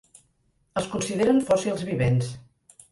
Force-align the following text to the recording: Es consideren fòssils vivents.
Es 0.81 0.87
consideren 0.95 1.43
fòssils 1.51 1.87
vivents. 1.93 2.37